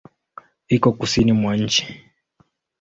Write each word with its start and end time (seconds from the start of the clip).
Iko 0.75 0.89
kusini 0.99 1.31
mwa 1.33 1.53
nchi. 1.61 1.83